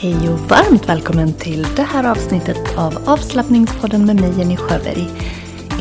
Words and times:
Hej 0.00 0.30
och 0.30 0.38
varmt 0.38 0.88
välkommen 0.88 1.34
till 1.34 1.66
det 1.76 1.82
här 1.82 2.10
avsnittet 2.10 2.78
av 2.78 2.98
avslappningspodden 3.06 4.06
med 4.06 4.20
mig 4.20 4.38
Jenny 4.38 4.56
Sjöberg. 4.56 5.08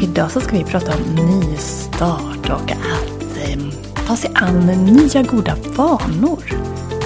Idag 0.01 0.31
så 0.31 0.41
ska 0.41 0.57
vi 0.57 0.63
prata 0.63 0.93
om 0.95 1.15
nystart 1.15 2.49
och 2.49 2.71
att 2.71 3.37
eh, 3.37 3.59
ta 4.07 4.15
sig 4.15 4.31
an 4.35 4.65
nya 4.65 5.23
goda 5.23 5.55
vanor. 5.55 6.43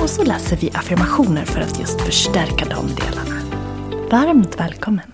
Och 0.01 0.09
så 0.09 0.23
läser 0.23 0.57
vi 0.57 0.71
affirmationer 0.73 1.45
för 1.45 1.61
att 1.61 1.79
just 1.79 2.01
förstärka 2.01 2.65
de 2.65 2.87
delarna. 2.95 3.41
Varmt 4.11 4.59
välkommen! 4.59 5.11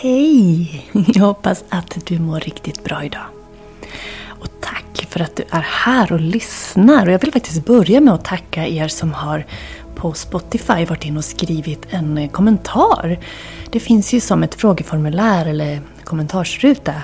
Hej! 0.00 0.86
Jag 0.92 1.24
hoppas 1.24 1.64
att 1.68 2.06
du 2.06 2.18
mår 2.18 2.40
riktigt 2.40 2.84
bra 2.84 3.04
idag. 3.04 3.41
För 5.12 5.20
att 5.20 5.36
du 5.36 5.44
är 5.50 5.60
här 5.60 6.12
och 6.12 6.20
lyssnar. 6.20 7.06
Och 7.06 7.12
jag 7.12 7.18
vill 7.18 7.32
faktiskt 7.32 7.64
börja 7.64 8.00
med 8.00 8.14
att 8.14 8.24
tacka 8.24 8.66
er 8.66 8.88
som 8.88 9.12
har 9.12 9.46
på 9.94 10.12
Spotify 10.12 10.84
varit 10.84 11.04
in 11.04 11.16
och 11.16 11.24
skrivit 11.24 11.86
en 11.90 12.18
eh, 12.18 12.30
kommentar. 12.30 13.18
Det 13.70 13.80
finns 13.80 14.12
ju 14.12 14.20
som 14.20 14.42
ett 14.42 14.54
frågeformulär 14.54 15.46
eller 15.46 15.80
kommentarsruta 16.04 16.94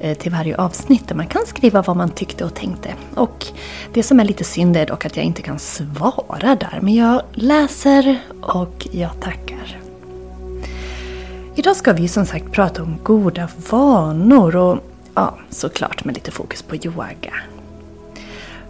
eh, 0.00 0.18
till 0.18 0.32
varje 0.32 0.56
avsnitt 0.56 1.08
där 1.08 1.14
man 1.14 1.26
kan 1.26 1.46
skriva 1.46 1.82
vad 1.82 1.96
man 1.96 2.10
tyckte 2.10 2.44
och 2.44 2.54
tänkte. 2.54 2.94
Och 3.14 3.46
det 3.92 4.02
som 4.02 4.20
är 4.20 4.24
lite 4.24 4.44
synd 4.44 4.76
är 4.76 4.86
dock 4.86 5.04
att 5.04 5.16
jag 5.16 5.24
inte 5.24 5.42
kan 5.42 5.58
svara 5.58 6.56
där, 6.60 6.78
men 6.82 6.94
jag 6.94 7.22
läser 7.32 8.18
och 8.42 8.88
jag 8.90 9.20
tackar. 9.20 9.80
Idag 11.54 11.76
ska 11.76 11.92
vi 11.92 12.08
som 12.08 12.26
sagt 12.26 12.52
prata 12.52 12.82
om 12.82 12.98
goda 13.02 13.48
vanor 13.70 14.56
och 14.56 14.78
ja, 15.20 15.38
såklart 15.50 16.04
med 16.04 16.14
lite 16.14 16.30
fokus 16.30 16.62
på 16.62 16.76
yoga. 16.76 17.34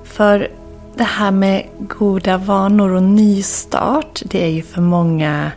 För 0.05 0.49
det 0.95 1.05
här 1.05 1.31
med 1.31 1.67
goda 1.79 2.39
vanor 2.39 2.91
och 2.91 3.03
nystart, 3.03 4.23
det 4.25 4.45
är 4.45 4.49
ju 4.49 4.63
för 4.63 4.81
många 4.81 5.53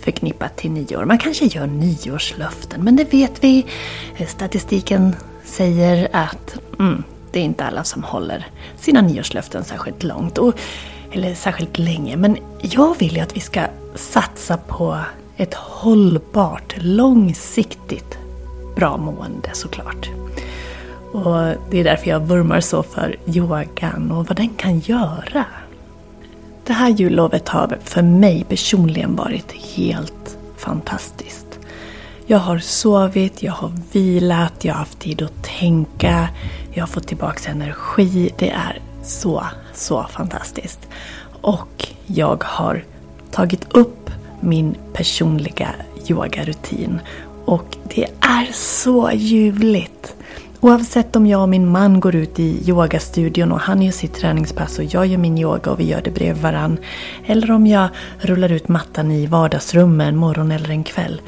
förknippat 0.00 0.56
till 0.56 0.70
nyår. 0.70 1.04
Man 1.04 1.18
kanske 1.18 1.44
gör 1.44 1.66
nyårslöften, 1.66 2.84
men 2.84 2.96
det 2.96 3.12
vet 3.12 3.44
vi. 3.44 3.66
Statistiken 4.28 5.16
säger 5.44 6.08
att 6.12 6.58
mm, 6.78 7.02
det 7.32 7.40
är 7.40 7.44
inte 7.44 7.64
alla 7.64 7.84
som 7.84 8.02
håller 8.02 8.46
sina 8.76 9.00
nyårslöften 9.00 9.64
särskilt 9.64 10.02
långt. 10.02 10.38
Och, 10.38 10.54
eller 11.12 11.34
särskilt 11.34 11.78
länge. 11.78 12.16
Men 12.16 12.36
jag 12.60 12.98
vill 12.98 13.16
ju 13.16 13.20
att 13.20 13.36
vi 13.36 13.40
ska 13.40 13.60
satsa 13.94 14.56
på 14.56 14.98
ett 15.36 15.54
hållbart, 15.54 16.74
långsiktigt 16.78 18.18
bra 18.74 18.96
mående 18.96 19.50
såklart. 19.52 20.10
Och 21.12 21.54
det 21.70 21.80
är 21.80 21.84
därför 21.84 22.10
jag 22.10 22.20
vurmar 22.20 22.60
så 22.60 22.82
för 22.82 23.16
yogan 23.26 24.12
och 24.12 24.28
vad 24.28 24.36
den 24.36 24.48
kan 24.48 24.78
göra. 24.78 25.44
Det 26.64 26.72
här 26.72 26.88
jullovet 26.88 27.48
har 27.48 27.78
för 27.84 28.02
mig 28.02 28.44
personligen 28.48 29.16
varit 29.16 29.52
helt 29.52 30.38
fantastiskt. 30.56 31.58
Jag 32.26 32.38
har 32.38 32.58
sovit, 32.58 33.42
jag 33.42 33.52
har 33.52 33.72
vilat, 33.92 34.64
jag 34.64 34.72
har 34.74 34.78
haft 34.78 34.98
tid 34.98 35.22
att 35.22 35.42
tänka, 35.42 36.28
jag 36.72 36.82
har 36.82 36.86
fått 36.86 37.06
tillbaka 37.06 37.50
energi. 37.50 38.30
Det 38.38 38.50
är 38.50 38.78
så, 39.02 39.44
så 39.74 40.06
fantastiskt. 40.10 40.88
Och 41.40 41.88
jag 42.06 42.44
har 42.44 42.84
tagit 43.30 43.66
upp 43.70 44.10
min 44.40 44.76
personliga 44.92 45.68
yogarutin 46.08 47.00
och 47.44 47.76
det 47.94 48.06
är 48.20 48.52
så 48.52 49.10
ljuvligt. 49.14 50.14
Oavsett 50.60 51.16
om 51.16 51.26
jag 51.26 51.42
och 51.42 51.48
min 51.48 51.68
man 51.68 52.00
går 52.00 52.14
ut 52.14 52.38
i 52.38 52.68
yogastudion 52.68 53.52
och 53.52 53.60
han 53.60 53.82
gör 53.82 53.92
sitt 53.92 54.14
träningspass 54.14 54.78
och 54.78 54.84
jag 54.84 55.06
gör 55.06 55.18
min 55.18 55.38
yoga 55.38 55.70
och 55.70 55.80
vi 55.80 55.84
gör 55.84 56.00
det 56.02 56.10
bredvid 56.10 56.42
varann. 56.42 56.78
Eller 57.26 57.50
om 57.50 57.66
jag 57.66 57.88
rullar 58.18 58.52
ut 58.52 58.68
mattan 58.68 59.10
i 59.10 59.26
vardagsrummet 59.26 60.08
en 60.08 60.16
morgon 60.16 60.50
eller 60.52 60.70
en 60.70 60.84
kväll. 60.84 61.20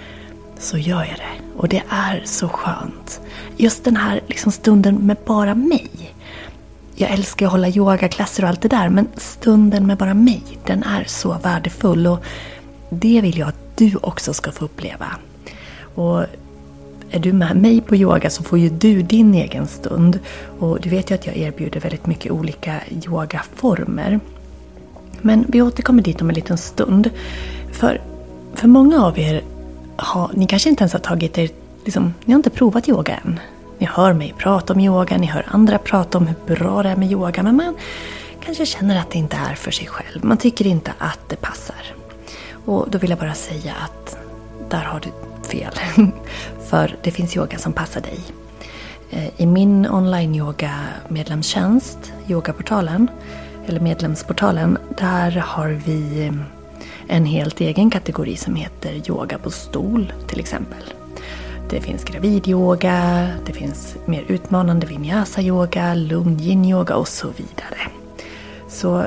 Så 0.58 0.78
gör 0.78 1.00
jag 1.00 1.16
det. 1.16 1.44
Och 1.56 1.69
det 1.69 1.82
är 1.88 2.22
så 2.25 2.48
skönt. 2.48 3.20
Just 3.56 3.84
den 3.84 3.96
här 3.96 4.20
liksom 4.26 4.52
stunden 4.52 4.94
med 4.94 5.16
bara 5.25 5.54
mig. 5.54 6.14
Jag 6.94 7.10
älskar 7.10 7.46
att 7.46 7.52
hålla 7.52 7.69
yogaklasser 7.69 8.42
och 8.42 8.48
allt 8.48 8.62
det 8.62 8.69
där 8.69 8.88
men 8.88 9.08
stunden 9.16 9.86
med 9.86 9.96
bara 9.98 10.14
mig, 10.14 10.42
den 10.66 10.82
är 10.82 11.04
så 11.06 11.38
värdefull. 11.42 12.06
Och 12.06 12.25
det 12.91 13.20
vill 13.20 13.38
jag 13.38 13.48
att 13.48 13.76
du 13.76 13.96
också 14.02 14.34
ska 14.34 14.52
få 14.52 14.64
uppleva. 14.64 15.06
Och 15.94 16.25
är 17.10 17.19
du 17.19 17.32
med 17.32 17.56
mig 17.56 17.81
på 17.81 17.97
yoga 17.97 18.31
så 18.31 18.43
får 18.43 18.59
ju 18.59 18.69
du 18.69 19.03
din 19.03 19.34
egen 19.34 19.66
stund. 19.66 20.19
Och 20.59 20.81
du 20.81 20.88
vet 20.88 21.10
ju 21.10 21.15
att 21.15 21.27
jag 21.27 21.37
erbjuder 21.37 21.81
väldigt 21.81 22.06
mycket 22.06 22.32
olika 22.32 22.81
yogaformer. 23.06 24.21
Men 25.21 25.44
vi 25.49 25.62
återkommer 25.62 26.03
dit 26.03 26.22
om 26.22 26.28
en 26.28 26.34
liten 26.34 26.59
stund. 26.59 27.10
För, 27.72 28.00
för 28.55 28.69
många 28.69 29.05
av 29.05 29.19
er, 29.19 29.43
har, 29.97 30.31
ni 30.34 30.47
kanske 30.47 30.69
inte 30.69 30.82
ens 30.82 30.93
har 30.93 31.00
tagit 31.00 31.38
er, 31.38 31.50
liksom, 31.84 32.15
ni 32.25 32.32
har 32.32 32.38
inte 32.38 32.50
provat 32.50 32.88
yoga 32.88 33.15
än. 33.25 33.41
Ni 33.78 33.87
hör 33.87 34.12
mig 34.12 34.34
prata 34.38 34.72
om 34.72 34.81
yoga, 34.81 35.19
ni 35.19 35.26
hör 35.26 35.47
andra 35.49 35.78
prata 35.78 36.19
om 36.19 36.26
hur 36.26 36.55
bra 36.56 36.82
det 36.82 36.88
är 36.88 36.97
med 36.97 37.12
yoga, 37.12 37.43
men 37.43 37.56
man 37.56 37.75
kanske 38.44 38.66
känner 38.66 39.00
att 39.00 39.11
det 39.11 39.19
inte 39.19 39.37
är 39.37 39.55
för 39.55 39.71
sig 39.71 39.87
själv. 39.87 40.25
Man 40.25 40.37
tycker 40.37 40.66
inte 40.66 40.93
att 40.99 41.28
det 41.28 41.37
passar. 41.37 41.94
Och 42.65 42.91
då 42.91 42.99
vill 42.99 43.11
jag 43.11 43.19
bara 43.19 43.34
säga 43.34 43.75
att 43.84 44.16
där 44.71 44.82
har 44.82 45.00
du 45.00 45.09
fel. 45.54 45.72
För 46.69 46.97
det 47.03 47.10
finns 47.10 47.37
yoga 47.37 47.59
som 47.59 47.72
passar 47.72 48.00
dig. 48.00 48.19
Eh, 49.10 49.28
I 49.37 49.47
min 49.47 49.87
online-yoga 49.87 50.72
medlemstjänst, 51.09 52.12
yogaportalen, 52.28 53.09
eller 53.66 53.81
medlemsportalen, 53.81 54.79
där 54.99 55.31
har 55.31 55.69
vi 55.69 56.26
eh, 56.26 56.34
en 57.08 57.25
helt 57.25 57.61
egen 57.61 57.90
kategori 57.90 58.37
som 58.37 58.55
heter 58.55 59.11
yoga 59.11 59.38
på 59.38 59.50
stol 59.50 60.12
till 60.29 60.40
exempel. 60.40 60.84
Det 61.70 61.81
finns 61.81 62.05
gravidyoga, 62.05 63.29
det 63.46 63.52
finns 63.52 63.96
mer 64.06 64.25
utmanande 64.29 64.87
vinyasa-yoga, 64.87 65.94
lugn 65.94 66.40
yin-yoga 66.40 66.94
och 66.94 67.08
så 67.08 67.29
vidare. 67.29 67.79
Så 68.69 69.06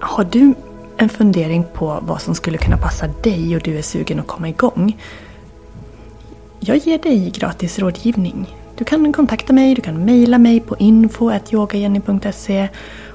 har 0.00 0.24
du 0.24 0.54
en 0.96 1.08
fundering 1.08 1.64
på 1.74 1.98
vad 2.02 2.22
som 2.22 2.34
skulle 2.34 2.58
kunna 2.58 2.76
passa 2.76 3.06
dig 3.22 3.56
och 3.56 3.62
du 3.62 3.78
är 3.78 3.82
sugen 3.82 4.20
att 4.20 4.26
komma 4.26 4.48
igång 4.48 4.96
jag 6.64 6.76
ger 6.76 6.98
dig 6.98 7.30
gratis 7.30 7.78
rådgivning. 7.78 8.56
Du 8.76 8.84
kan 8.84 9.12
kontakta 9.12 9.52
mig, 9.52 9.74
du 9.74 9.82
kan 9.82 10.04
mejla 10.04 10.38
mig 10.38 10.60
på 10.60 10.76
info.yogajenny.se 10.78 12.68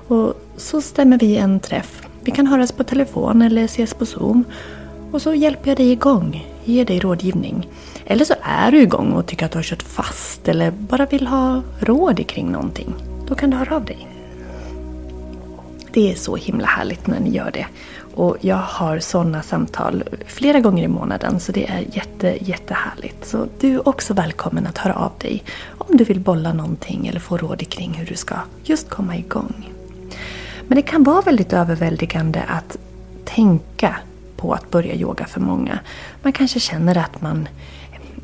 och 0.08 0.34
så 0.58 0.82
stämmer 0.82 1.20
vi 1.20 1.38
en 1.38 1.60
träff. 1.60 2.02
Vi 2.22 2.32
kan 2.32 2.48
höras 2.48 2.72
på 2.72 2.84
telefon 2.84 3.42
eller 3.42 3.64
ses 3.64 3.94
på 3.94 4.06
Zoom. 4.06 4.44
Och 5.12 5.22
så 5.22 5.34
hjälper 5.34 5.70
jag 5.70 5.78
dig 5.78 5.92
igång, 5.92 6.48
ger 6.66 6.86
dig 6.86 7.00
rådgivning. 7.00 7.68
Eller 8.06 8.26
så 8.26 8.34
är 8.42 8.72
du 8.72 8.82
igång 8.82 9.12
och 9.12 9.26
tycker 9.26 9.46
att 9.46 9.52
du 9.52 9.58
har 9.58 9.64
kört 9.64 9.84
fast 9.84 10.48
eller 10.48 10.72
bara 10.72 11.06
vill 11.06 11.28
ha 11.28 11.62
råd 11.80 12.28
kring 12.28 12.52
någonting. 12.52 12.94
Då 13.28 13.36
kan 13.36 13.50
du 13.50 13.58
höra 13.58 13.76
av 13.76 13.86
dig. 13.86 14.08
det 15.94 16.12
är 16.12 16.16
så 16.16 16.36
himla 16.36 16.68
härligt 16.68 17.08
när 17.08 17.20
ni 17.20 17.30
gör 17.30 17.52
det. 17.52 17.68
Och 18.18 18.38
jag 18.42 18.56
har 18.56 19.00
sådana 19.00 19.42
samtal 19.42 20.04
flera 20.26 20.60
gånger 20.60 20.84
i 20.84 20.88
månaden 20.88 21.40
så 21.40 21.52
det 21.52 21.68
är 21.70 21.86
jätte, 21.92 22.38
jättehärligt. 22.42 23.26
Så 23.26 23.48
du 23.60 23.74
är 23.74 23.88
också 23.88 24.14
välkommen 24.14 24.68
att 24.68 24.78
höra 24.78 24.94
av 24.94 25.12
dig 25.18 25.44
om 25.78 25.98
du 25.98 26.04
vill 26.04 26.20
bolla 26.20 26.54
någonting 26.54 27.08
eller 27.08 27.20
få 27.20 27.38
råd 27.38 27.70
kring 27.70 27.94
hur 27.94 28.06
du 28.06 28.16
ska 28.16 28.36
just 28.64 28.90
komma 28.90 29.18
igång. 29.18 29.74
Men 30.68 30.76
det 30.76 30.82
kan 30.82 31.04
vara 31.04 31.22
väldigt 31.22 31.54
överväldigande 31.54 32.44
att 32.48 32.78
tänka 33.26 33.96
på 34.38 34.54
att 34.54 34.72
börja 34.72 34.96
yoga 34.96 35.26
för 35.26 35.40
många. 35.40 35.80
Man 36.22 36.34
kanske 36.34 36.60
känner 36.60 36.98
att 36.98 37.22
man 37.22 37.48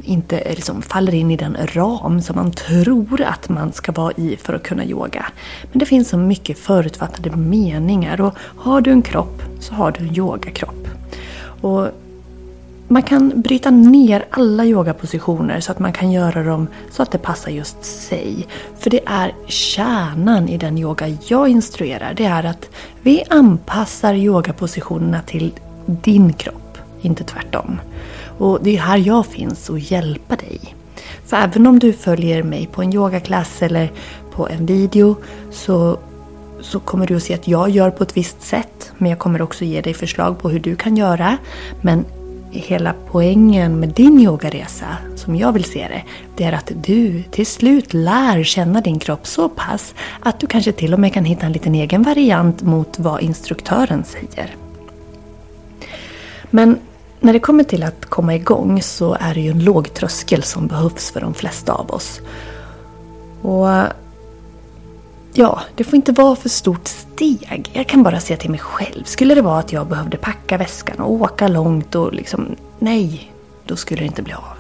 inte 0.04 0.38
eh, 0.38 0.56
liksom 0.56 0.82
faller 0.82 1.14
in 1.14 1.32
i 1.32 1.38
den 1.38 1.58
ram 1.74 2.22
som 2.22 2.36
man 2.36 2.52
tror 2.52 3.22
att 3.22 3.50
man 3.50 3.74
ska 3.74 3.92
vara 3.92 4.12
i 4.12 4.38
för 4.42 4.54
att 4.54 4.64
kunna 4.64 4.86
yoga. 4.86 5.26
Men 5.72 5.80
det 5.80 5.86
finns 5.86 6.10
så 6.10 6.18
mycket 6.18 6.60
förutfattade 6.60 7.36
meningar 7.36 8.22
och 8.22 8.34
har 8.38 8.82
du 8.82 8.92
en 8.92 9.02
kropp 9.02 9.42
så 9.60 9.74
har 9.74 9.92
du 9.92 10.00
en 10.00 10.18
yogakropp. 10.18 10.88
Och 11.62 11.88
man 12.88 13.04
kan 13.04 13.42
bryta 13.42 13.70
ner 13.70 14.26
alla 14.30 14.66
yogapositioner 14.66 15.60
så 15.60 15.72
att 15.72 15.80
man 15.80 15.94
kan 15.94 16.12
göra 16.12 16.44
dem 16.44 16.68
så 16.92 17.04
att 17.04 17.12
det 17.12 17.18
passar 17.18 17.52
just 17.52 17.84
sig. 17.84 18.48
För 18.80 18.90
det 18.90 19.02
är 19.06 19.34
kärnan 19.48 20.50
i 20.50 20.58
den 20.58 20.78
yoga 20.78 21.18
jag 21.28 21.50
instruerar. 21.50 22.14
Det 22.14 22.26
är 22.26 22.44
att 22.44 22.70
vi 23.02 23.24
anpassar 23.30 24.14
yogapositionerna 24.14 25.22
till 25.22 25.54
din 25.86 26.34
kropp, 26.34 26.78
inte 27.02 27.24
tvärtom. 27.24 27.80
Och 28.38 28.60
det 28.62 28.76
är 28.76 28.80
här 28.80 28.98
jag 28.98 29.26
finns 29.26 29.70
och 29.70 29.80
hjälpa 29.80 30.36
dig. 30.36 30.60
Så 31.26 31.36
även 31.36 31.68
om 31.68 31.80
du 31.80 31.94
följer 31.94 32.44
mig 32.44 32.70
på 32.72 32.82
en 32.82 32.94
yogaklass 32.94 33.62
eller 33.62 33.92
på 34.32 34.48
en 34.50 34.66
video 34.66 35.16
så, 35.52 36.00
så 36.62 36.80
kommer 36.80 37.08
du 37.08 37.16
att 37.16 37.24
se 37.24 37.34
att 37.34 37.48
jag 37.48 37.70
gör 37.70 37.92
på 37.92 38.04
ett 38.04 38.18
visst 38.18 38.42
sätt. 38.42 38.92
Men 38.98 39.10
jag 39.10 39.20
kommer 39.20 39.42
också 39.42 39.66
ge 39.66 39.82
dig 39.82 39.94
förslag 39.94 40.40
på 40.40 40.50
hur 40.50 40.60
du 40.60 40.76
kan 40.76 40.98
göra. 40.98 41.38
Men 41.82 42.06
hela 42.52 42.94
poängen 43.12 43.80
med 43.80 43.90
din 43.90 44.20
yogaresa, 44.20 44.98
som 45.16 45.36
jag 45.36 45.52
vill 45.52 45.64
se 45.64 45.88
det, 45.88 46.04
det 46.36 46.44
är 46.44 46.54
att 46.54 46.72
du 46.76 47.24
till 47.24 47.46
slut 47.46 47.94
lär 47.94 48.44
känna 48.44 48.82
din 48.82 49.00
kropp 49.00 49.28
så 49.28 49.50
pass 49.50 49.94
att 50.20 50.40
du 50.40 50.48
kanske 50.48 50.72
till 50.72 50.94
och 50.94 51.00
med 51.00 51.14
kan 51.14 51.26
hitta 51.26 51.46
en 51.46 51.52
liten 51.52 51.76
egen 51.76 52.04
variant 52.04 52.62
mot 52.62 53.00
vad 53.00 53.22
instruktören 53.22 54.04
säger. 54.04 54.56
Men 56.50 56.80
när 57.24 57.34
det 57.34 57.40
kommer 57.40 57.64
till 57.64 57.84
att 57.84 58.06
komma 58.06 58.36
igång 58.36 58.82
så 58.82 59.18
är 59.20 59.34
det 59.34 59.42
ju 59.42 59.52
en 59.52 59.64
låg 59.64 59.94
tröskel 59.94 60.44
som 60.44 60.68
behövs 60.68 61.12
för 61.12 61.22
de 61.22 61.34
flesta 61.34 61.74
av 61.74 61.92
oss. 61.92 62.22
Och 63.42 63.68
Ja, 65.36 65.62
det 65.76 65.84
får 65.84 65.96
inte 65.96 66.12
vara 66.12 66.36
för 66.36 66.50
stort 66.50 66.88
steg. 66.88 67.70
Jag 67.74 67.88
kan 67.88 68.04
bara 68.04 68.20
säga 68.20 68.38
till 68.38 68.50
mig 68.50 68.60
själv. 68.60 69.04
Skulle 69.04 69.36
det 69.36 69.42
vara 69.42 69.60
att 69.60 69.74
jag 69.74 69.88
behövde 69.88 70.18
packa 70.18 70.58
väskan 70.58 71.00
och 71.00 71.12
åka 71.12 71.48
långt 71.48 71.96
och 71.96 72.14
liksom... 72.14 72.56
Nej, 72.80 73.34
då 73.66 73.76
skulle 73.76 74.02
det 74.02 74.06
inte 74.06 74.22
bli 74.22 74.34
av. 74.34 74.58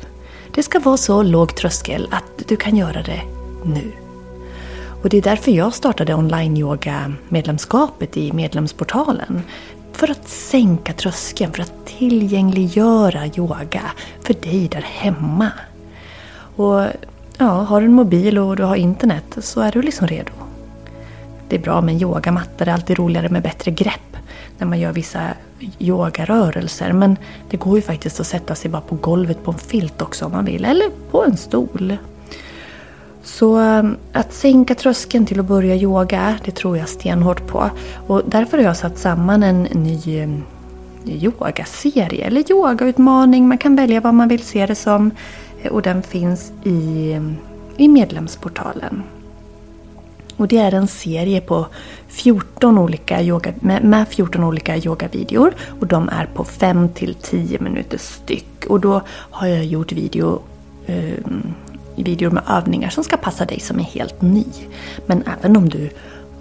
Det 0.54 0.64
ska 0.64 0.80
vara 0.80 0.98
så 0.98 1.24
låg 1.24 1.56
tröskel 1.56 2.08
att 2.12 2.48
du 2.48 2.56
kan 2.56 2.78
göra 2.78 3.02
det 3.02 3.22
nu. 3.66 3.92
Och 5.04 5.10
det 5.10 5.18
är 5.18 5.22
därför 5.22 5.52
jag 5.52 5.74
startade 5.74 6.14
online-yoga-medlemskapet 6.14 8.18
i 8.18 8.32
medlemsportalen. 8.32 9.42
För 9.94 10.12
att 10.12 10.28
sänka 10.28 10.94
tröskeln, 10.94 11.54
för 11.54 11.62
att 11.62 11.86
tillgängliggöra 11.86 13.26
yoga 13.26 13.82
för 14.22 14.34
dig 14.34 14.68
där 14.72 14.82
hemma. 14.82 15.52
Och 16.56 16.86
ja, 17.38 17.46
har 17.46 17.80
du 17.80 17.86
en 17.86 17.94
mobil 17.94 18.38
och 18.38 18.56
du 18.56 18.64
har 18.64 18.76
internet 18.76 19.38
så 19.40 19.62
är 19.62 19.72
du 19.72 19.82
liksom 19.82 20.08
redo. 20.08 20.32
Det 21.50 21.56
är 21.56 21.60
bra 21.60 21.82
med 21.82 21.96
en 21.96 22.02
yogamatta, 22.02 22.66
det 22.66 22.72
är 22.72 22.76
alltid 22.76 22.98
roligare 22.98 23.30
med 23.30 23.42
bättre 23.42 23.72
grepp 23.72 24.18
när 24.58 24.68
man 24.68 24.80
gör 24.80 24.92
vissa 24.92 25.30
yogarörelser. 25.80 26.94
Men 26.94 27.18
det 27.50 27.58
går 27.58 27.76
ju 27.76 27.82
faktiskt 27.82 28.20
att 28.20 28.28
sätta 28.28 28.56
sig 28.56 28.72
bara 28.72 28.82
på 28.82 28.96
golvet 28.96 29.44
på 29.44 29.52
en 29.52 29.58
filt 29.58 30.02
också 30.02 30.26
om 30.26 30.32
man 30.32 30.46
vill, 30.46 30.66
eller 30.66 30.90
på 31.12 31.26
en 31.26 31.38
stol. 31.38 31.98
Så 33.24 33.56
ehm, 33.56 33.98
att 34.14 34.34
sänka 34.34 34.76
tröskeln 34.76 35.26
till 35.26 35.40
att 35.40 35.46
börja 35.46 35.76
yoga, 35.76 36.40
det 36.46 36.52
tror 36.52 36.78
jag 36.78 36.90
stenhårt 36.90 37.48
på. 37.48 37.70
Och 38.08 38.22
därför 38.26 38.58
har 38.58 38.64
jag 38.64 38.78
satt 38.78 38.98
samman 38.98 39.44
en 39.44 39.64
ny 39.64 40.20
ehm, 40.20 40.44
yogaserie, 41.06 42.26
eller 42.26 42.52
yogautmaning. 42.52 43.48
Man 43.48 43.58
kan 43.58 43.76
välja 43.76 44.02
vad 44.02 44.14
man 44.14 44.28
vill 44.28 44.44
se 44.44 44.66
det 44.66 44.76
som. 44.76 45.12
Eh, 45.62 45.72
och 45.72 45.82
den 45.82 46.04
finns 46.04 46.52
i, 46.64 47.12
ehm, 47.14 47.36
i 47.78 47.88
medlemsportalen. 47.88 49.04
Och 50.38 50.48
det 50.48 50.58
är 50.58 50.74
en 50.74 50.88
serie 50.88 51.42
på 51.42 51.68
14 52.08 52.78
olika 52.78 53.22
yoga, 53.22 53.54
med, 53.60 53.84
med 53.84 54.08
14 54.08 54.44
olika 54.44 54.78
yogavideor. 54.78 55.54
Och 55.80 55.88
de 55.88 56.10
är 56.10 56.26
på 56.26 56.44
5 56.44 56.90
till 56.90 57.16
10 57.16 57.60
minuter 57.60 57.98
styck. 57.98 58.66
Och 58.70 58.80
då 58.80 59.02
har 59.08 59.48
jag 59.48 59.66
gjort 59.66 59.92
video 59.92 60.42
eh, 60.86 61.14
videor 61.96 62.32
med 62.32 62.44
övningar 62.48 62.90
som 62.90 63.04
ska 63.04 63.18
passa 63.18 63.46
dig 63.46 63.60
som 63.60 63.80
är 63.80 63.84
helt 63.84 64.22
ny. 64.22 64.46
Men 65.06 65.24
även 65.40 65.58
om 65.58 65.70
du 65.70 65.90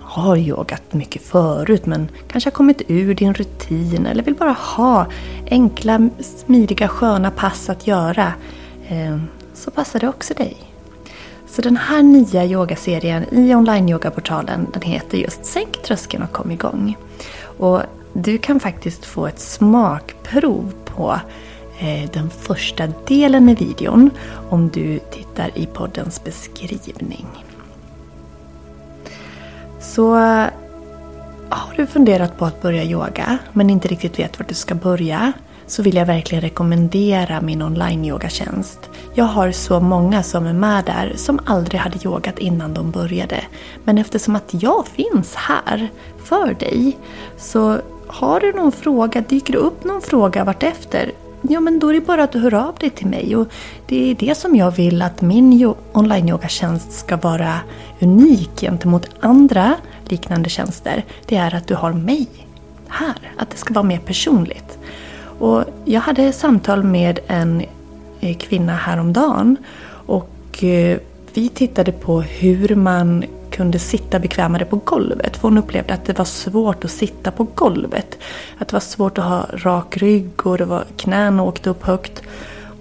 har 0.00 0.36
yogat 0.36 0.92
mycket 0.92 1.22
förut 1.22 1.86
men 1.86 2.08
kanske 2.28 2.50
har 2.50 2.52
kommit 2.52 2.82
ur 2.88 3.14
din 3.14 3.34
rutin 3.34 4.06
eller 4.06 4.22
vill 4.22 4.34
bara 4.34 4.52
ha 4.52 5.06
enkla, 5.50 6.08
smidiga, 6.20 6.88
sköna 6.88 7.30
pass 7.30 7.70
att 7.70 7.86
göra 7.86 8.32
eh, 8.88 9.18
så 9.54 9.70
passar 9.70 10.00
det 10.00 10.08
också 10.08 10.34
dig. 10.34 10.56
Så 11.48 11.62
den 11.62 11.76
här 11.76 12.02
nya 12.02 12.44
yogaserien 12.44 13.24
i 13.34 13.54
online-yogaportalen 13.54 14.66
den 14.72 14.82
heter 14.82 15.18
just 15.18 15.44
Sänk 15.44 15.82
tröskeln 15.82 16.22
och 16.22 16.32
kom 16.32 16.50
igång. 16.50 16.96
Och 17.58 17.82
du 18.12 18.38
kan 18.38 18.60
faktiskt 18.60 19.04
få 19.04 19.26
ett 19.26 19.40
smakprov 19.40 20.72
på 20.84 21.20
Eh, 21.82 22.10
den 22.12 22.30
första 22.30 22.86
delen 23.06 23.44
med 23.44 23.58
videon 23.58 24.10
om 24.50 24.68
du 24.68 24.98
tittar 24.98 25.50
i 25.54 25.66
poddens 25.66 26.24
beskrivning. 26.24 27.26
Så 29.80 30.16
eh, 30.16 30.46
har 31.48 31.74
du 31.76 31.86
funderat 31.86 32.38
på 32.38 32.44
att 32.44 32.62
börja 32.62 32.84
yoga 32.84 33.38
men 33.52 33.70
inte 33.70 33.88
riktigt 33.88 34.18
vet 34.18 34.38
vart 34.38 34.48
du 34.48 34.54
ska 34.54 34.74
börja 34.74 35.32
så 35.66 35.82
vill 35.82 35.96
jag 35.96 36.06
verkligen 36.06 36.42
rekommendera 36.42 37.40
min 37.40 37.62
online-yogatjänst. 37.62 38.90
Jag 39.14 39.24
har 39.24 39.52
så 39.52 39.80
många 39.80 40.22
som 40.22 40.46
är 40.46 40.52
med 40.52 40.84
där 40.84 41.12
som 41.16 41.40
aldrig 41.44 41.80
hade 41.80 41.98
yogat 42.04 42.38
innan 42.38 42.74
de 42.74 42.90
började. 42.90 43.44
Men 43.84 43.98
eftersom 43.98 44.36
att 44.36 44.62
jag 44.62 44.86
finns 44.86 45.34
här 45.34 45.88
för 46.24 46.54
dig 46.54 46.98
så 47.36 47.80
har 48.06 48.40
du 48.40 48.52
någon 48.52 48.72
fråga, 48.72 49.20
dyker 49.20 49.52
det 49.52 49.58
upp 49.58 49.84
någon 49.84 50.02
fråga 50.02 50.44
vartefter 50.44 51.12
ja 51.42 51.60
men 51.60 51.78
då 51.78 51.88
är 51.88 51.94
det 51.94 52.00
bara 52.00 52.24
att 52.24 52.32
du 52.32 52.38
hör 52.38 52.54
av 52.54 52.74
dig 52.80 52.90
till 52.90 53.06
mig. 53.06 53.36
Och 53.36 53.48
det 53.86 54.10
är 54.10 54.14
det 54.14 54.34
som 54.34 54.56
jag 54.56 54.70
vill 54.70 55.02
att 55.02 55.20
min 55.20 55.74
online-yogatjänst 55.92 56.92
ska 56.92 57.16
vara 57.16 57.60
unik 58.00 58.60
gentemot 58.60 59.08
andra 59.20 59.74
liknande 60.08 60.48
tjänster. 60.48 61.04
Det 61.26 61.36
är 61.36 61.54
att 61.54 61.66
du 61.66 61.74
har 61.74 61.92
mig 61.92 62.28
här. 62.88 63.32
Att 63.38 63.50
det 63.50 63.56
ska 63.56 63.74
vara 63.74 63.84
mer 63.84 63.98
personligt. 63.98 64.78
Och 65.38 65.64
jag 65.84 66.00
hade 66.00 66.32
samtal 66.32 66.84
med 66.84 67.18
en 67.26 67.62
eh, 68.20 68.36
kvinna 68.36 68.72
häromdagen. 68.72 69.56
Och 70.06 70.64
eh, 70.64 70.98
vi 71.34 71.48
tittade 71.48 71.92
på 71.92 72.20
hur 72.20 72.76
man 72.76 73.24
kunde 73.52 73.78
sitta 73.78 74.18
bekvämare 74.18 74.64
på 74.64 74.76
golvet. 74.76 75.36
För 75.36 75.48
hon 75.48 75.58
upplevde 75.58 75.94
att 75.94 76.04
det 76.04 76.18
var 76.18 76.24
svårt 76.24 76.84
att 76.84 76.90
sitta 76.90 77.30
på 77.30 77.44
golvet. 77.54 78.18
Att 78.58 78.68
det 78.68 78.72
var 78.72 78.80
svårt 78.80 79.18
att 79.18 79.24
ha 79.24 79.46
rak 79.52 79.96
rygg 79.96 80.46
och 80.46 80.58
det 80.58 80.64
var 80.64 80.84
knäna 80.96 81.42
åkte 81.42 81.70
upp 81.70 81.82
högt. 81.82 82.22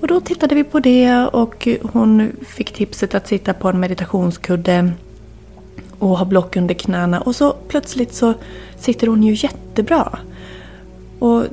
Och 0.01 0.07
då 0.07 0.21
tittade 0.21 0.55
vi 0.55 0.63
på 0.63 0.79
det 0.79 1.27
och 1.33 1.67
hon 1.81 2.31
fick 2.47 2.73
tipset 2.73 3.15
att 3.15 3.27
sitta 3.27 3.53
på 3.53 3.69
en 3.69 3.79
meditationskudde 3.79 4.91
och 5.99 6.17
ha 6.17 6.25
block 6.25 6.55
under 6.55 6.73
knäna. 6.73 7.21
Och 7.21 7.35
så 7.35 7.55
plötsligt 7.67 8.13
så 8.13 8.33
sitter 8.77 9.07
hon 9.07 9.23
ju 9.23 9.33
jättebra. 9.33 10.19
Och 11.19 11.45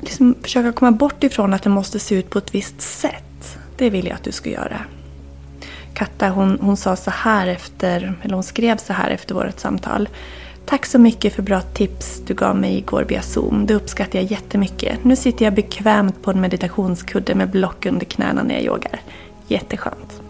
liksom 0.00 0.34
försöka 0.42 0.72
komma 0.72 0.90
bort 0.90 1.24
ifrån 1.24 1.54
att 1.54 1.62
det 1.62 1.70
måste 1.70 1.98
se 1.98 2.14
ut 2.14 2.30
på 2.30 2.38
ett 2.38 2.54
visst 2.54 2.80
sätt. 2.80 3.58
Det 3.76 3.90
vill 3.90 4.06
jag 4.06 4.14
att 4.14 4.24
du 4.24 4.32
ska 4.32 4.50
göra. 4.50 4.80
Katta 6.00 6.28
hon, 6.28 6.58
hon 6.60 6.76
sa 6.76 6.96
så 6.96 7.10
här 7.10 7.46
efter, 7.46 8.14
eller 8.22 8.34
hon 8.34 8.42
skrev 8.42 8.76
så 8.76 8.92
här 8.92 9.10
efter 9.10 9.34
vårt 9.34 9.60
samtal. 9.60 10.08
Tack 10.66 10.86
så 10.86 10.98
mycket 10.98 11.34
för 11.34 11.42
bra 11.42 11.60
tips 11.60 12.22
du 12.26 12.34
gav 12.34 12.56
mig 12.56 12.78
igår 12.78 13.04
via 13.08 13.22
Zoom. 13.22 13.66
Det 13.66 13.74
uppskattar 13.74 14.18
jag 14.18 14.30
jättemycket. 14.30 15.04
Nu 15.04 15.16
sitter 15.16 15.44
jag 15.44 15.54
bekvämt 15.54 16.22
på 16.22 16.30
en 16.30 16.40
meditationskudde 16.40 17.34
med 17.34 17.50
block 17.50 17.86
under 17.86 18.06
knäna 18.06 18.42
när 18.42 18.54
jag 18.54 18.64
yogar. 18.64 19.00
Jätteskönt. 19.46 20.22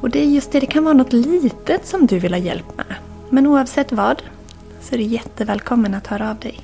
Och 0.00 0.10
det 0.10 0.20
är 0.20 0.26
just 0.26 0.52
det, 0.52 0.60
det 0.60 0.66
kan 0.66 0.84
vara 0.84 0.94
något 0.94 1.12
litet 1.12 1.86
som 1.86 2.06
du 2.06 2.18
vill 2.18 2.32
ha 2.32 2.40
hjälp 2.40 2.76
med. 2.76 2.94
Men 3.30 3.46
oavsett 3.46 3.92
vad 3.92 4.22
så 4.80 4.94
är 4.94 4.98
du 4.98 5.04
jättevälkommen 5.04 5.94
att 5.94 6.06
höra 6.06 6.30
av 6.30 6.36
dig. 6.36 6.60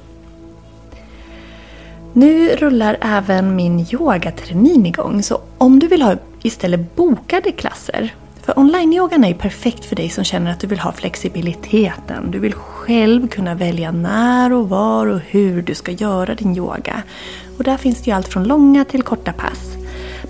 Nu 2.13 2.49
rullar 2.49 2.97
även 3.01 3.57
min 3.57 3.87
yogatermin 3.93 4.87
igång 4.87 5.23
så 5.23 5.41
om 5.59 5.79
du 5.79 5.87
vill 5.87 6.03
ha 6.03 6.17
istället 6.47 6.97
bokade 6.97 7.53
klasser. 7.53 8.15
För 8.43 8.59
online-yogan 8.59 9.25
är 9.25 9.35
perfekt 9.35 9.85
för 9.85 9.97
dig 9.97 10.09
som 10.09 10.25
känner 10.25 10.51
att 10.51 10.61
du 10.61 10.67
vill 10.67 10.79
ha 10.79 10.93
flexibiliteten. 10.93 12.31
Du 12.31 12.39
vill 12.39 12.55
själv 12.55 13.29
kunna 13.29 13.55
välja 13.55 13.93
när 13.93 14.53
och 14.53 14.69
var 14.69 15.07
och 15.07 15.21
hur 15.21 15.63
du 15.63 15.75
ska 15.75 15.93
göra 15.93 16.35
din 16.35 16.57
yoga. 16.57 17.03
Och 17.59 17.65
där 17.65 17.77
finns 17.77 17.99
det 18.03 18.11
ju 18.11 18.17
allt 18.17 18.29
från 18.29 18.45
långa 18.45 18.85
till 18.85 19.03
korta 19.03 19.33
pass. 19.33 19.77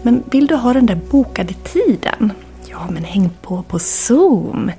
Men 0.02 0.22
vill 0.30 0.46
du 0.46 0.54
ha 0.54 0.72
den 0.72 0.86
där 0.86 0.98
bokade 1.10 1.54
tiden? 1.54 2.32
Ja, 2.66 2.86
men 2.90 3.04
häng 3.04 3.30
på 3.42 3.62
på 3.62 3.78
Zoom! 3.78 4.70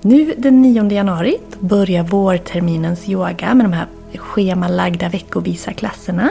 Nu 0.00 0.34
den 0.38 0.62
9 0.62 0.90
januari 0.90 1.36
börjar 1.60 2.02
vårterminens 2.02 3.08
yoga 3.08 3.54
med 3.54 3.66
de 3.66 3.72
här 3.72 3.86
schemalagda 4.16 5.08
veckovisa 5.08 5.72
klasserna. 5.72 6.30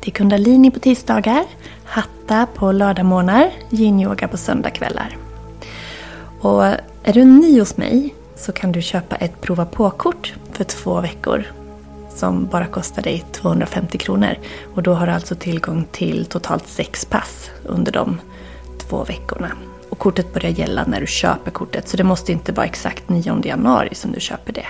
Det 0.00 0.10
är 0.10 0.12
kundalini 0.12 0.70
på 0.70 0.78
tisdagar, 0.78 1.44
hatta 1.92 2.46
på 2.54 2.72
lördagmorgnar, 2.72 3.50
yin-yoga 3.70 4.28
på 4.28 4.36
söndagkvällar. 4.36 5.16
Och 6.40 6.64
är 7.02 7.12
du 7.12 7.24
ny 7.24 7.60
hos 7.60 7.76
mig 7.76 8.14
så 8.36 8.52
kan 8.52 8.72
du 8.72 8.82
köpa 8.82 9.16
ett 9.16 9.40
prova 9.40 9.64
på-kort 9.64 10.34
för 10.52 10.64
två 10.64 11.00
veckor 11.00 11.44
som 12.14 12.46
bara 12.46 12.66
kostar 12.66 13.02
dig 13.02 13.24
250 13.32 13.98
kronor. 13.98 14.34
Och 14.74 14.82
då 14.82 14.94
har 14.94 15.06
du 15.06 15.12
alltså 15.12 15.34
tillgång 15.34 15.86
till 15.92 16.26
totalt 16.26 16.68
sex 16.68 17.04
pass 17.04 17.50
under 17.64 17.92
de 17.92 18.20
två 18.78 19.04
veckorna. 19.04 19.52
Och 19.88 19.98
kortet 19.98 20.34
börjar 20.34 20.50
gälla 20.50 20.84
när 20.86 21.00
du 21.00 21.06
köper 21.06 21.50
kortet 21.50 21.88
så 21.88 21.96
det 21.96 22.04
måste 22.04 22.32
inte 22.32 22.52
vara 22.52 22.66
exakt 22.66 23.08
9 23.08 23.40
januari 23.44 23.94
som 23.94 24.12
du 24.12 24.20
köper 24.20 24.52
det. 24.52 24.66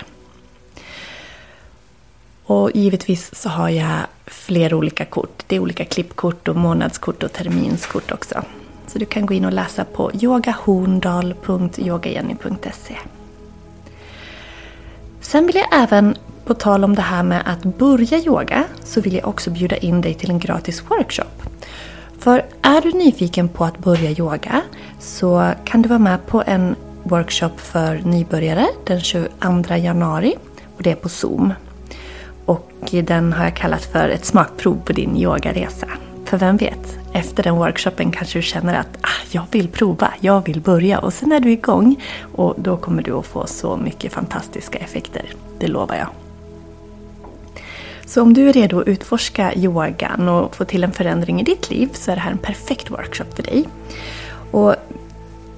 Och 2.44 2.70
givetvis 2.74 3.34
så 3.34 3.48
har 3.48 3.68
jag 3.68 3.98
flera 4.26 4.76
olika 4.76 5.04
kort. 5.04 5.42
Det 5.46 5.56
är 5.56 5.60
olika 5.60 5.84
klippkort 5.84 6.48
och 6.48 6.56
månadskort 6.56 7.22
och 7.22 7.32
terminskort 7.32 8.12
också. 8.12 8.42
Så 8.86 8.98
du 8.98 9.04
kan 9.04 9.26
gå 9.26 9.34
in 9.34 9.44
och 9.44 9.52
läsa 9.52 9.84
på 9.84 10.10
yogahorndal.yogajenny.se 10.12 12.96
Sen 15.20 15.46
vill 15.46 15.56
jag 15.56 15.66
även, 15.72 16.16
på 16.44 16.54
tal 16.54 16.84
om 16.84 16.94
det 16.94 17.02
här 17.02 17.22
med 17.22 17.42
att 17.46 17.62
börja 17.62 18.18
yoga, 18.18 18.64
så 18.84 19.00
vill 19.00 19.14
jag 19.14 19.28
också 19.28 19.50
bjuda 19.50 19.76
in 19.76 20.00
dig 20.00 20.14
till 20.14 20.30
en 20.30 20.38
gratis 20.38 20.82
workshop. 20.90 21.42
För 22.18 22.44
är 22.62 22.80
du 22.80 22.92
nyfiken 22.92 23.48
på 23.48 23.64
att 23.64 23.78
börja 23.78 24.10
yoga 24.10 24.62
så 25.00 25.52
kan 25.64 25.82
du 25.82 25.88
vara 25.88 25.98
med 25.98 26.26
på 26.26 26.42
en 26.46 26.76
workshop 27.02 27.52
för 27.56 28.00
nybörjare 28.04 28.66
den 28.84 29.00
22 29.00 29.28
januari 29.76 30.34
och 30.76 30.82
det 30.82 30.90
är 30.90 30.96
på 30.96 31.08
Zoom. 31.08 31.52
Och 32.44 32.70
den 32.90 33.32
har 33.32 33.44
jag 33.44 33.56
kallat 33.56 33.84
för 33.84 34.08
ett 34.08 34.24
smakprov 34.24 34.78
på 34.84 34.92
din 34.92 35.16
yogaresa. 35.16 35.86
För 36.24 36.38
vem 36.38 36.56
vet, 36.56 36.98
efter 37.12 37.42
den 37.42 37.56
workshopen 37.56 38.10
kanske 38.10 38.38
du 38.38 38.42
känner 38.42 38.74
att 38.74 38.98
ah, 39.00 39.26
jag 39.30 39.44
vill 39.50 39.68
prova, 39.68 40.14
jag 40.20 40.46
vill 40.46 40.60
börja 40.60 40.98
och 40.98 41.12
sen 41.12 41.32
är 41.32 41.40
du 41.40 41.50
igång 41.50 41.96
och 42.34 42.54
då 42.58 42.76
kommer 42.76 43.02
du 43.02 43.12
att 43.12 43.26
få 43.26 43.46
så 43.46 43.76
mycket 43.76 44.12
fantastiska 44.12 44.78
effekter. 44.78 45.24
Det 45.58 45.66
lovar 45.66 45.96
jag. 45.96 46.08
Så 48.06 48.22
om 48.22 48.34
du 48.34 48.48
är 48.48 48.52
redo 48.52 48.80
att 48.80 48.86
utforska 48.86 49.54
yogan 49.54 50.28
och 50.28 50.56
få 50.56 50.64
till 50.64 50.84
en 50.84 50.92
förändring 50.92 51.40
i 51.40 51.44
ditt 51.44 51.70
liv 51.70 51.88
så 51.92 52.10
är 52.10 52.14
det 52.14 52.22
här 52.22 52.30
en 52.30 52.38
perfekt 52.38 52.90
workshop 52.90 53.34
för 53.36 53.42
dig. 53.42 53.64
Och 54.50 54.74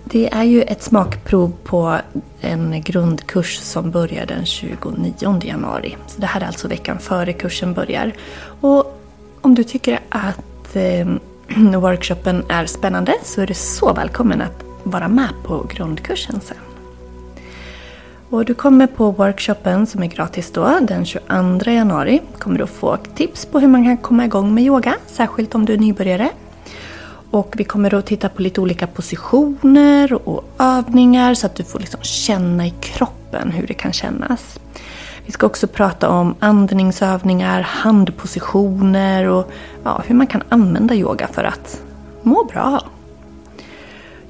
det 0.05 0.33
är 0.33 0.45
ju 0.45 0.63
ett 0.63 0.83
smakprov 0.83 1.53
på 1.65 1.99
en 2.41 2.83
grundkurs 2.83 3.59
som 3.59 3.91
börjar 3.91 4.27
den 4.27 4.47
29 4.47 5.41
januari. 5.43 5.97
Så 6.07 6.21
det 6.21 6.27
här 6.27 6.41
är 6.41 6.47
alltså 6.47 6.69
veckan 6.69 6.99
före 6.99 7.33
kursen 7.33 7.75
börjar. 7.75 8.13
Och 8.61 9.01
om 9.41 9.55
du 9.55 9.65
tycker 9.65 10.01
att 10.09 10.77
eh, 10.77 11.07
workshopen 11.81 12.45
är 12.49 12.67
spännande 12.67 13.15
så 13.25 13.41
är 13.41 13.47
du 13.47 13.55
så 13.55 13.93
välkommen 13.93 14.41
att 14.41 14.65
vara 14.83 15.09
med 15.09 15.31
på 15.45 15.67
grundkursen 15.75 16.41
sen. 16.41 16.57
Och 18.31 18.45
du 18.45 18.55
kommer 18.55 18.87
på 18.87 19.11
workshopen 19.11 19.87
som 19.87 20.03
är 20.03 20.07
gratis 20.07 20.51
då, 20.51 20.79
den 20.83 21.05
22 21.05 21.71
januari, 21.71 22.21
kommer 22.39 22.59
du 22.59 22.65
att 22.65 22.71
få 22.71 22.97
tips 22.97 23.47
på 23.47 23.59
hur 23.59 23.69
man 23.69 23.85
kan 23.85 23.97
komma 23.97 24.25
igång 24.25 24.55
med 24.55 24.65
yoga, 24.65 24.95
särskilt 25.07 25.55
om 25.55 25.65
du 25.65 25.73
är 25.73 25.79
nybörjare. 25.79 26.31
Och 27.35 27.55
vi 27.57 27.65
kommer 27.65 27.95
att 27.95 28.07
titta 28.07 28.29
på 28.29 28.43
lite 28.43 28.61
olika 28.61 28.87
positioner 28.87 30.29
och 30.29 30.45
övningar 30.59 31.35
så 31.35 31.47
att 31.47 31.55
du 31.55 31.65
får 31.65 31.79
liksom 31.79 32.03
känna 32.03 32.67
i 32.67 32.75
kroppen 32.81 33.51
hur 33.51 33.67
det 33.67 33.75
kan 33.75 33.93
kännas. 33.93 34.61
Vi 35.27 35.33
ska 35.33 35.47
också 35.47 35.67
prata 35.67 36.09
om 36.09 36.35
andningsövningar, 36.39 37.61
handpositioner 37.61 39.29
och 39.29 39.51
ja, 39.85 40.03
hur 40.07 40.15
man 40.15 40.27
kan 40.27 40.43
använda 40.49 40.95
yoga 40.95 41.29
för 41.33 41.45
att 41.45 41.83
må 42.23 42.45
bra. 42.45 42.81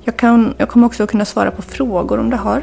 Jag, 0.05 0.17
kan, 0.17 0.55
jag 0.59 0.69
kommer 0.69 0.87
också 0.87 1.07
kunna 1.07 1.25
svara 1.25 1.51
på 1.51 1.63
frågor 1.63 2.19
om 2.19 2.31
du 2.31 2.37
har. 2.37 2.63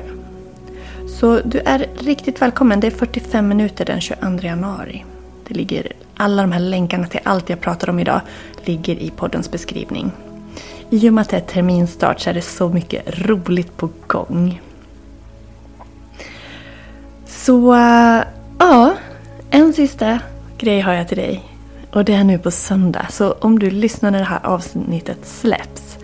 Så 1.20 1.40
du 1.46 1.60
är 1.60 1.86
riktigt 2.00 2.42
välkommen. 2.42 2.80
Det 2.80 2.88
är 2.88 2.92
45 2.92 3.48
minuter 3.48 3.86
den 3.86 4.02
22 4.02 4.28
januari. 4.42 5.06
Det 5.48 5.54
ligger, 5.54 5.92
alla 6.16 6.42
de 6.42 6.52
här 6.52 6.60
länkarna 6.60 7.08
till 7.08 7.20
allt 7.24 7.50
jag 7.50 7.60
pratar 7.60 7.90
om 7.90 8.00
idag 8.00 8.22
ligger 8.66 8.96
i 8.96 9.10
poddens 9.10 9.52
beskrivning. 9.52 10.12
I 10.94 11.10
och 11.10 11.14
med 11.14 11.22
att 11.22 11.30
det 11.30 11.38
är 11.38 11.42
terminstart 11.42 12.20
så 12.20 12.30
är 12.30 12.34
det 12.34 12.42
så 12.42 12.70
mycket 12.70 13.20
roligt 13.20 13.78
på 13.78 13.90
gång. 14.08 14.62
Så 17.26 17.74
eh, 17.74 18.24
ja, 18.60 18.94
en 19.50 19.74
sista 19.74 20.20
grej 20.58 20.80
har 20.80 20.94
jag 20.94 21.08
till 21.08 21.18
dig. 21.18 21.44
Och 21.92 22.06
det 22.06 22.14
är 22.14 22.24
nu 22.24 22.40
på 22.40 22.52
söndag. 22.52 23.08
Så 23.10 23.32
om 23.32 23.60
du 23.60 23.70
lyssnar 23.70 24.12
när 24.12 24.20
det 24.20 24.26
här 24.26 24.46
avsnittet 24.46 25.26
släpps. 25.26 25.98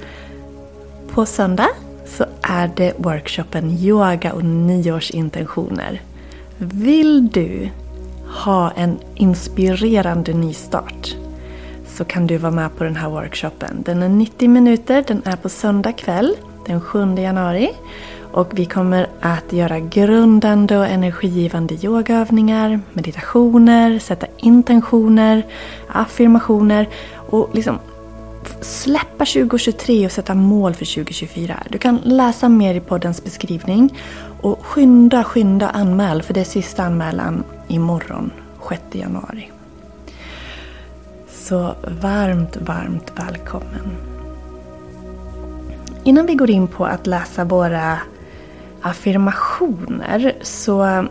På 1.11 1.25
söndag 1.25 1.69
så 2.05 2.25
är 2.41 2.71
det 2.75 2.93
workshopen 2.97 3.69
Yoga 3.69 4.33
och 4.33 4.43
nyårsintentioner. 4.43 6.01
Vill 6.57 7.27
du 7.27 7.69
ha 8.27 8.71
en 8.71 8.99
inspirerande 9.15 10.33
nystart 10.33 11.15
så 11.97 12.05
kan 12.05 12.27
du 12.27 12.37
vara 12.37 12.51
med 12.51 12.77
på 12.77 12.83
den 12.83 12.95
här 12.95 13.09
workshopen. 13.09 13.83
Den 13.85 14.03
är 14.03 14.09
90 14.09 14.49
minuter, 14.49 15.03
den 15.07 15.21
är 15.25 15.35
på 15.35 15.49
söndag 15.49 15.91
kväll 15.91 16.35
den 16.65 16.81
7 16.81 17.15
januari. 17.15 17.69
Och 18.31 18.59
vi 18.59 18.65
kommer 18.65 19.07
att 19.21 19.53
göra 19.53 19.79
grundande 19.79 20.77
och 20.77 20.87
energigivande 20.87 21.75
yogaövningar, 21.75 22.79
meditationer, 22.93 23.99
sätta 23.99 24.27
intentioner, 24.37 25.45
affirmationer 25.87 26.89
och 27.15 27.49
liksom 27.53 27.79
släppa 28.61 29.25
2023 29.25 30.05
och 30.05 30.11
sätta 30.11 30.33
mål 30.33 30.73
för 30.73 30.95
2024. 30.95 31.63
Du 31.69 31.77
kan 31.77 31.97
läsa 32.03 32.49
mer 32.49 32.75
i 32.75 32.79
poddens 32.79 33.23
beskrivning 33.23 33.99
och 34.41 34.65
skynda, 34.65 35.23
skynda 35.23 35.69
anmäl 35.69 36.21
för 36.21 36.33
det 36.33 36.39
är 36.39 36.45
sista 36.45 36.83
anmälan 36.83 37.43
imorgon, 37.67 38.31
6 38.69 38.81
januari. 38.91 39.51
Så 41.47 41.75
varmt, 42.01 42.57
varmt 42.57 43.11
välkommen. 43.15 43.97
Innan 46.03 46.25
vi 46.25 46.35
går 46.35 46.49
in 46.49 46.67
på 46.67 46.85
att 46.85 47.07
läsa 47.07 47.45
våra 47.45 47.99
affirmationer 48.81 50.33
så 50.41 51.05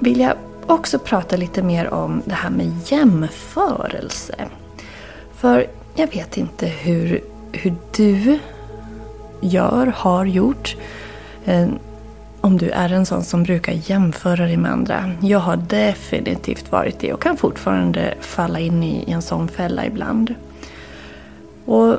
vill 0.00 0.20
jag 0.20 0.32
också 0.66 0.98
prata 0.98 1.36
lite 1.36 1.62
mer 1.62 1.94
om 1.94 2.22
det 2.24 2.34
här 2.34 2.50
med 2.50 2.72
jämförelse. 2.84 4.34
För 5.34 5.66
jag 5.94 6.06
vet 6.06 6.36
inte 6.36 6.66
hur, 6.66 7.20
hur 7.52 7.74
du 7.96 8.38
gör, 9.40 9.86
har 9.86 10.24
gjort. 10.24 10.76
Eh, 11.44 11.68
om 12.40 12.58
du 12.58 12.70
är 12.70 12.92
en 12.92 13.06
sån 13.06 13.24
som 13.24 13.42
brukar 13.42 13.72
jämföra 13.72 14.44
dig 14.44 14.56
med 14.56 14.72
andra. 14.72 15.10
Jag 15.22 15.38
har 15.38 15.56
definitivt 15.56 16.72
varit 16.72 17.00
det 17.00 17.12
och 17.12 17.22
kan 17.22 17.36
fortfarande 17.36 18.14
falla 18.20 18.60
in 18.60 18.82
i 18.82 19.04
en 19.10 19.22
sån 19.22 19.48
fälla 19.48 19.86
ibland. 19.86 20.34
Och 21.64 21.98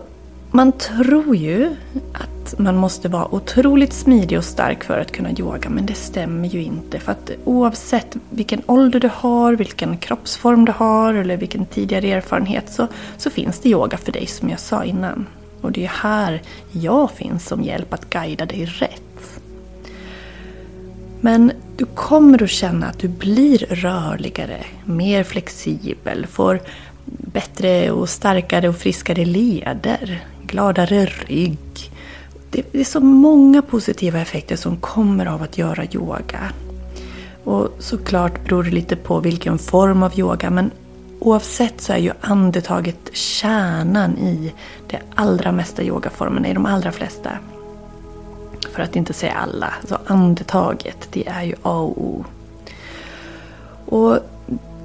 man 0.51 0.71
tror 0.71 1.35
ju 1.35 1.75
att 2.13 2.59
man 2.59 2.77
måste 2.77 3.09
vara 3.09 3.35
otroligt 3.35 3.93
smidig 3.93 4.37
och 4.37 4.43
stark 4.43 4.83
för 4.83 4.99
att 4.99 5.11
kunna 5.11 5.31
yoga, 5.31 5.69
men 5.69 5.85
det 5.85 5.93
stämmer 5.93 6.47
ju 6.47 6.63
inte. 6.63 6.99
För 6.99 7.11
att 7.11 7.31
oavsett 7.45 8.17
vilken 8.29 8.61
ålder 8.65 8.99
du 8.99 9.09
har, 9.13 9.53
vilken 9.53 9.97
kroppsform 9.97 10.65
du 10.65 10.71
har 10.71 11.13
eller 11.13 11.37
vilken 11.37 11.65
tidigare 11.65 12.11
erfarenhet 12.11 12.73
så, 12.73 12.87
så 13.17 13.29
finns 13.29 13.59
det 13.59 13.69
yoga 13.69 13.97
för 13.97 14.11
dig 14.11 14.27
som 14.27 14.49
jag 14.49 14.59
sa 14.59 14.83
innan. 14.83 15.27
Och 15.61 15.71
det 15.71 15.83
är 15.83 15.89
här 15.89 16.41
jag 16.71 17.11
finns 17.11 17.47
som 17.47 17.63
hjälp 17.63 17.93
att 17.93 18.09
guida 18.09 18.45
dig 18.45 18.65
rätt. 18.65 19.41
Men 21.21 21.51
du 21.77 21.85
kommer 21.85 22.43
att 22.43 22.49
känna 22.49 22.87
att 22.87 22.99
du 22.99 23.07
blir 23.07 23.57
rörligare, 23.57 24.63
mer 24.85 25.23
flexibel, 25.23 26.27
får 26.27 26.59
bättre 27.05 27.91
och 27.91 28.09
starkare 28.09 28.69
och 28.69 28.75
friskare 28.75 29.25
leder, 29.25 30.23
gladare 30.45 31.05
rygg. 31.05 31.91
Det 32.51 32.75
är 32.75 32.83
så 32.83 32.99
många 32.99 33.61
positiva 33.61 34.19
effekter 34.19 34.55
som 34.55 34.77
kommer 34.77 35.25
av 35.25 35.43
att 35.43 35.57
göra 35.57 35.85
yoga. 35.85 36.51
Och 37.43 37.69
såklart 37.79 38.43
beror 38.45 38.63
det 38.63 38.71
lite 38.71 38.95
på 38.95 39.19
vilken 39.19 39.57
form 39.57 40.03
av 40.03 40.19
yoga 40.19 40.49
men 40.49 40.71
oavsett 41.19 41.81
så 41.81 41.93
är 41.93 41.97
ju 41.97 42.11
andetaget 42.21 43.09
kärnan 43.13 44.17
i 44.17 44.53
de 44.87 44.97
allra 45.15 45.51
mesta 45.51 45.83
yogaformerna, 45.83 46.47
i 46.47 46.53
de 46.53 46.65
allra 46.65 46.91
flesta. 46.91 47.29
För 48.73 48.81
att 48.83 48.95
inte 48.95 49.13
säga 49.13 49.33
alla. 49.33 49.73
Så 49.87 49.97
andetaget, 50.05 51.07
det 51.11 51.27
är 51.27 51.43
ju 51.43 51.55
A 51.61 51.79
och 51.79 51.97
O. 51.97 52.25
Och 53.85 54.19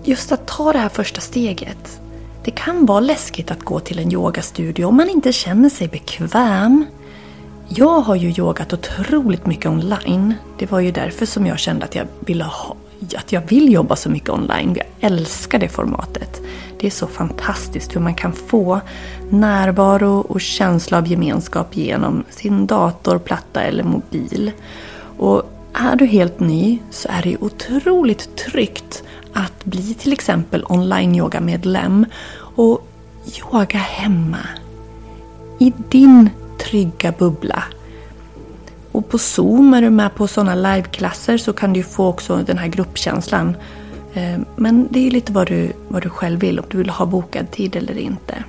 just 0.05 0.33
att 0.33 0.47
ta 0.47 0.73
det 0.73 0.79
här 0.79 0.89
första 0.89 1.21
steget. 1.21 2.01
Det 2.45 2.51
kan 2.51 2.87
vara 2.87 3.01
läskigt 3.01 3.51
att 3.51 3.63
gå 3.63 3.81
till 3.81 3.99
en 3.99 4.13
yogastudio 4.13 4.85
om 4.85 4.97
man 4.97 5.09
inte 5.09 5.33
känner 5.33 5.69
sig 5.69 5.89
bekväm. 5.89 6.85
Jag 7.69 8.01
har 8.01 8.15
ju 8.15 8.29
yogat 8.39 8.73
otroligt 8.73 9.47
mycket 9.47 9.67
online. 9.67 10.35
Det 10.59 10.71
var 10.71 10.81
ju 10.81 10.91
därför 10.91 11.27
som 11.27 11.47
jag 11.47 11.59
kände 11.59 11.85
att 11.85 11.95
jag 11.95 12.07
ville 12.21 12.45
ha, 12.45 12.77
att 13.17 13.33
jag 13.33 13.41
vill 13.41 13.73
jobba 13.73 13.97
så 13.97 14.11
mycket 14.11 14.31
online. 14.31 14.77
Jag 14.77 14.87
älskar 15.13 15.59
det 15.59 15.69
formatet. 15.69 16.41
Det 16.85 16.89
är 16.89 16.91
så 16.91 17.07
fantastiskt 17.07 17.97
hur 17.97 18.01
man 18.01 18.15
kan 18.15 18.33
få 18.33 18.81
närvaro 19.31 20.21
och 20.21 20.41
känsla 20.41 20.99
av 20.99 21.09
gemenskap 21.09 21.77
genom 21.77 22.25
sin 22.31 22.67
dator, 22.67 23.19
platta 23.19 23.63
eller 23.63 23.85
mobil. 23.85 24.53
Och 25.19 25.43
är 25.73 25.97
du 25.97 26.07
helt 26.07 26.41
ny 26.41 26.79
så 26.91 27.09
är 27.09 27.23
det 27.23 27.37
otroligt 27.37 28.37
tryggt 28.37 29.03
att 29.33 29.65
bli 29.65 29.95
till 29.95 30.13
exempel 30.13 30.65
online-yoga-medlem 30.69 32.07
och 32.57 32.89
yoga 33.39 33.79
hemma. 33.79 34.49
I 35.59 35.73
din 35.89 36.31
trygga 36.59 37.13
bubbla. 37.19 37.65
Och 38.93 39.09
på 39.09 39.19
Zoom 39.19 39.75
är 39.75 39.83
du 39.83 39.91
med 39.91 40.15
på 40.15 40.27
sådana 40.27 40.55
liveklasser 40.55 41.39
så 41.39 41.53
kan 41.53 41.73
du 41.73 41.83
få 41.83 42.07
också 42.07 42.37
den 42.37 42.59
här 42.59 42.69
gruppkänslan. 42.69 43.57
Eh, 44.15 44.39
men 44.57 44.89
det 44.91 45.07
är 45.07 45.11
lite 45.11 45.33
vad 45.33 45.47
du, 45.47 45.73
vad 45.89 46.03
du 46.03 46.09
själv 46.09 46.41
vill, 46.41 46.59
om 46.59 46.65
du 46.69 46.79
vill 46.79 46.91
ha 46.91 47.07
bokad 47.07 47.51
tid 47.51 47.77
eller 47.77 47.99
inte. 47.99 48.45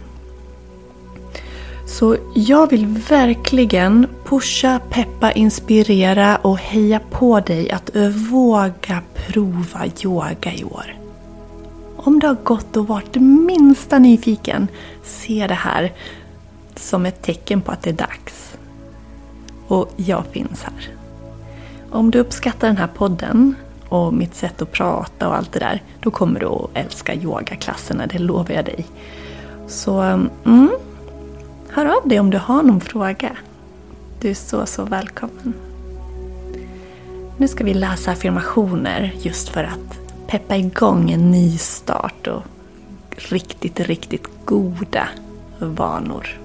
Så 1.85 2.17
jag 2.33 2.69
vill 2.69 2.85
verkligen 2.87 4.07
pusha, 4.25 4.79
peppa, 4.89 5.31
inspirera 5.31 6.35
och 6.35 6.57
heja 6.57 6.99
på 7.11 7.39
dig 7.39 7.71
att 7.71 7.95
våga 8.31 9.01
prova 9.15 9.85
yoga 10.03 10.53
i 10.53 10.63
år. 10.63 10.95
Om 11.97 12.19
du 12.19 12.27
har 12.27 12.37
gått 12.43 12.77
och 12.77 12.87
varit 12.87 13.13
det 13.13 13.19
minsta 13.19 13.99
nyfiken, 13.99 14.67
se 15.03 15.47
det 15.47 15.53
här 15.53 15.93
som 16.75 17.05
ett 17.05 17.21
tecken 17.21 17.61
på 17.61 17.71
att 17.71 17.81
det 17.81 17.89
är 17.89 17.93
dags. 17.93 18.57
Och 19.67 19.93
jag 19.95 20.25
finns 20.31 20.63
här. 20.63 20.89
Om 21.91 22.11
du 22.11 22.19
uppskattar 22.19 22.67
den 22.67 22.77
här 22.77 22.87
podden 22.87 23.55
och 23.89 24.13
mitt 24.13 24.35
sätt 24.35 24.61
att 24.61 24.71
prata 24.71 25.27
och 25.27 25.35
allt 25.35 25.51
det 25.51 25.59
där, 25.59 25.83
då 25.99 26.11
kommer 26.11 26.39
du 26.39 26.45
att 26.45 26.69
älska 26.73 27.15
yogaklasserna, 27.15 28.07
det 28.07 28.19
lovar 28.19 28.55
jag 28.55 28.65
dig. 28.65 28.85
Så, 29.67 29.99
mm, 29.99 30.71
hör 31.69 31.85
av 31.85 32.07
dig 32.07 32.19
om 32.19 32.29
du 32.29 32.37
har 32.37 32.63
någon 32.63 32.81
fråga. 32.81 33.31
Du 34.19 34.29
är 34.29 34.33
så, 34.33 34.65
så 34.65 34.83
välkommen. 34.83 35.53
Nu 37.37 37.47
ska 37.47 37.63
vi 37.63 37.73
läsa 37.73 38.11
affirmationer 38.11 39.13
just 39.21 39.49
för 39.49 39.63
att 39.63 39.99
peppa 40.27 40.55
igång 40.55 41.11
en 41.11 41.31
ny 41.31 41.57
start 41.57 42.27
och 42.27 42.43
riktigt, 43.15 43.79
riktigt 43.79 44.27
goda 44.45 45.07
vanor. 45.59 46.44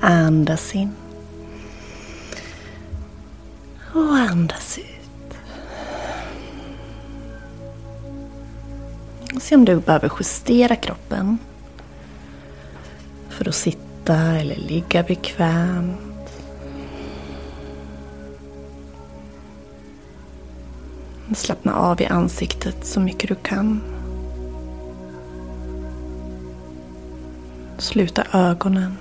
Andas 0.00 0.74
in. 0.74 0.92
Och 3.94 4.16
andas 4.16 4.78
ut. 4.78 5.36
Se 9.42 9.54
om 9.54 9.64
du 9.64 9.80
behöver 9.80 10.10
justera 10.18 10.76
kroppen. 10.76 11.38
För 13.28 13.48
att 13.48 13.54
sitta 13.54 14.16
eller 14.16 14.56
ligga 14.56 15.02
bekvämt. 15.02 16.00
Slappna 21.34 21.74
av 21.74 22.00
i 22.00 22.06
ansiktet 22.06 22.86
så 22.86 23.00
mycket 23.00 23.28
du 23.28 23.34
kan. 23.34 23.82
Sluta 27.78 28.24
ögonen. 28.32 28.96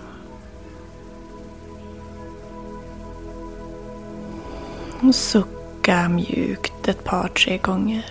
Och 5.04 5.16
sucka 5.16 6.10
mjukt 6.10 6.88
ett 6.88 7.04
par, 7.04 7.28
tre 7.28 7.58
gånger. 7.58 8.06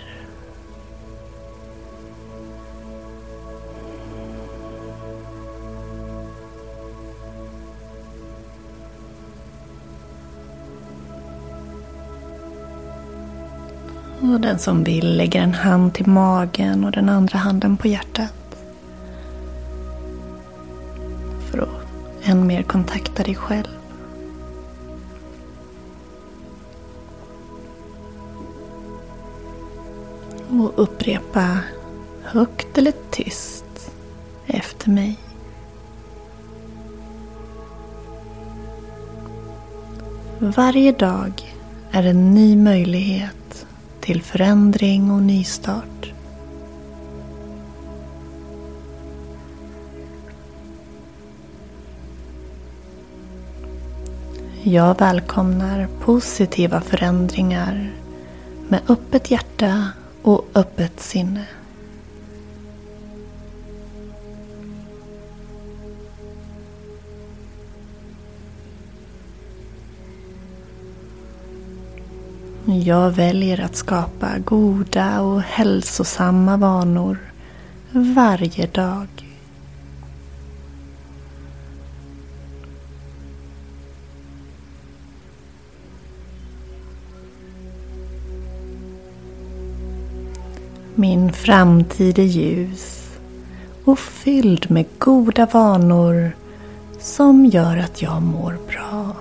Och 14.21 14.41
den 14.41 14.59
som 14.59 14.83
vill 14.83 15.17
lägger 15.17 15.41
en 15.41 15.53
hand 15.53 15.93
till 15.93 16.07
magen 16.07 16.85
och 16.85 16.91
den 16.91 17.09
andra 17.09 17.39
handen 17.39 17.77
på 17.77 17.87
hjärtat. 17.87 18.33
För 21.39 21.57
att 21.57 21.69
än 22.23 22.47
mer 22.47 22.63
kontakta 22.63 23.23
dig 23.23 23.35
själv. 23.35 23.82
Och 30.49 30.71
upprepa 30.75 31.59
högt 32.23 32.77
eller 32.77 32.93
tyst 33.11 33.91
efter 34.47 34.89
mig. 34.89 35.17
Varje 40.39 40.91
dag 40.91 41.55
är 41.91 42.03
en 42.03 42.31
ny 42.31 42.55
möjlighet 42.55 43.65
till 43.99 44.21
förändring 44.21 45.11
och 45.11 45.21
nystart. 45.23 46.13
Jag 54.63 54.99
välkomnar 54.99 55.87
positiva 56.01 56.81
förändringar 56.81 57.93
med 58.67 58.81
öppet 58.87 59.31
hjärta 59.31 59.87
och 60.23 60.45
öppet 60.53 60.99
sinne. 60.99 61.45
Jag 72.65 73.11
väljer 73.11 73.61
att 73.61 73.75
skapa 73.75 74.37
goda 74.37 75.21
och 75.21 75.41
hälsosamma 75.41 76.57
vanor 76.57 77.17
varje 77.91 78.67
dag. 78.67 79.07
Min 90.95 91.33
framtid 91.33 92.19
är 92.19 92.23
ljus 92.23 93.09
och 93.85 93.99
fylld 93.99 94.71
med 94.71 94.85
goda 94.97 95.45
vanor 95.45 96.35
som 96.99 97.45
gör 97.45 97.77
att 97.77 98.01
jag 98.01 98.21
mår 98.21 98.57
bra. 98.67 99.15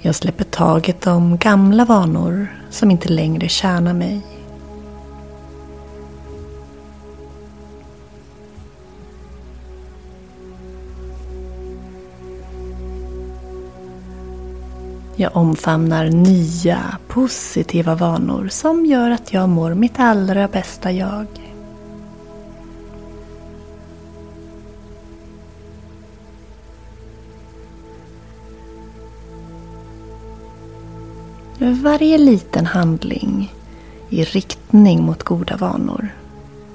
Jag 0.00 0.14
släpper 0.14 0.44
taget 0.44 1.06
om 1.06 1.36
gamla 1.36 1.84
vanor 1.84 2.46
som 2.70 2.90
inte 2.90 3.08
längre 3.08 3.48
tjänar 3.48 3.94
mig. 3.94 4.33
Jag 15.16 15.36
omfamnar 15.36 16.06
nya 16.06 16.98
positiva 17.08 17.94
vanor 17.94 18.48
som 18.48 18.86
gör 18.86 19.10
att 19.10 19.32
jag 19.32 19.48
mår 19.48 19.74
mitt 19.74 20.00
allra 20.00 20.48
bästa 20.48 20.92
jag. 20.92 21.26
Varje 31.58 32.18
liten 32.18 32.66
handling 32.66 33.52
i 34.10 34.24
riktning 34.24 35.02
mot 35.02 35.22
goda 35.22 35.56
vanor 35.56 36.08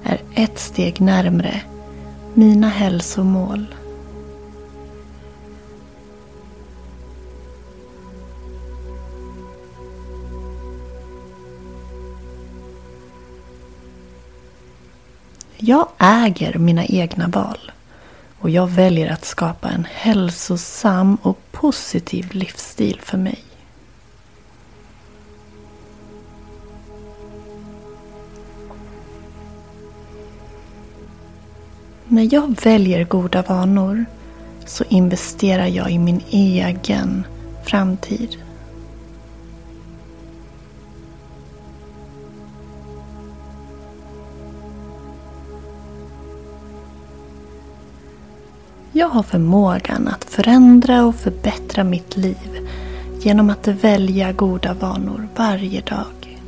är 0.03 0.21
ett 0.33 0.59
steg 0.59 1.01
närmre 1.01 1.61
mina 2.33 2.69
hälsomål. 2.69 3.65
Äger 15.99 16.53
mina 16.57 16.85
egna 16.85 17.27
val 17.27 17.71
och 18.39 18.49
jag 18.49 18.67
väljer 18.67 19.11
att 19.11 19.25
skapa 19.25 19.69
en 19.69 19.87
hälsosam 19.91 21.17
och 21.21 21.39
positiv 21.51 22.27
livsstil 22.31 22.99
för 23.03 23.17
mig. 23.17 23.43
När 32.07 32.33
jag 32.33 32.61
väljer 32.63 33.03
goda 33.03 33.41
vanor 33.41 34.05
så 34.65 34.83
investerar 34.89 35.67
jag 35.67 35.91
i 35.91 35.99
min 35.99 36.21
egen 36.29 37.27
framtid. 37.65 38.48
Jag 48.99 49.09
har 49.09 49.23
förmågan 49.23 50.07
att 50.07 50.23
förändra 50.23 51.05
och 51.05 51.15
förbättra 51.15 51.83
mitt 51.83 52.17
liv 52.17 52.69
genom 53.21 53.49
att 53.49 53.67
välja 53.67 54.31
goda 54.31 54.73
vanor 54.73 55.27
varje 55.35 55.81
dag. 55.81 56.39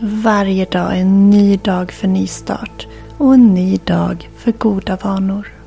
Varje 0.00 0.64
dag 0.64 0.96
är 0.96 1.00
en 1.00 1.30
ny 1.30 1.56
dag 1.56 1.92
för 1.92 2.08
nystart 2.08 2.86
och 3.18 3.34
en 3.34 3.54
ny 3.54 3.76
dag 3.76 4.30
för 4.36 4.52
goda 4.52 4.96
vanor. 4.96 5.61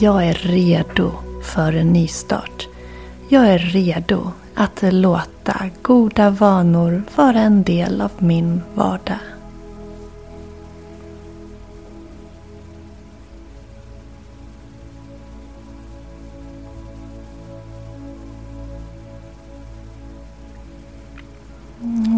Jag 0.00 0.26
är 0.26 0.34
redo 0.34 1.12
för 1.42 1.72
en 1.72 1.92
nystart. 1.92 2.68
Jag 3.28 3.48
är 3.48 3.58
redo 3.58 4.30
att 4.54 4.82
låta 4.82 5.70
goda 5.82 6.30
vanor 6.30 7.02
vara 7.14 7.40
en 7.40 7.62
del 7.62 8.00
av 8.00 8.10
min 8.18 8.60
vardag. 8.74 9.18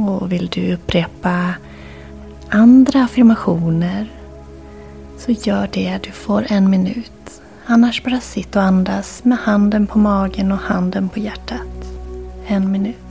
Och 0.09 0.33
vill 0.33 0.47
du 0.47 0.75
upprepa 0.75 1.55
andra 2.49 3.05
affirmationer 3.05 4.13
så 5.19 5.33
gör 5.33 5.69
det. 5.73 5.99
Du 6.03 6.11
får 6.11 6.47
en 6.49 6.71
minut. 6.71 7.13
Annars 7.66 8.05
bara 8.05 8.20
sitt 8.20 8.57
och 8.57 8.62
andas 8.62 9.24
med 9.24 9.38
handen 9.38 9.87
på 9.87 9.98
magen 9.98 10.53
och 10.53 10.59
handen 10.59 11.09
på 11.09 11.18
hjärtat. 11.18 11.61
En 12.46 12.72
minut. 12.72 13.04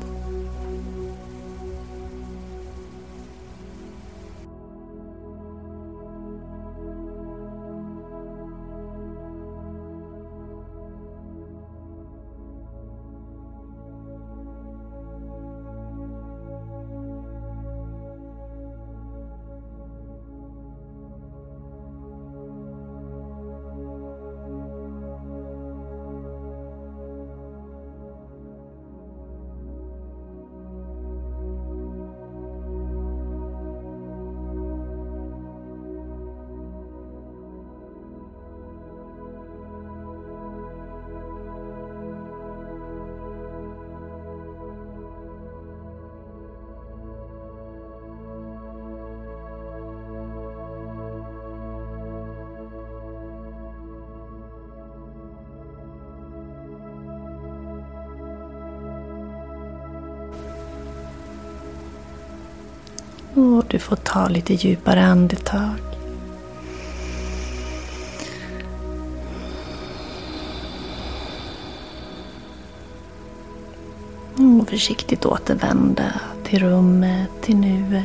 Och 63.36 63.64
du 63.68 63.80
får 63.80 63.96
ta 63.96 64.28
lite 64.28 64.54
djupare 64.54 65.06
andetag. 65.06 65.80
Och 74.62 74.70
försiktigt 74.70 75.26
återvända 75.26 76.14
till 76.44 76.60
rummet, 76.60 77.30
till 77.42 77.58
nuet. 77.58 78.04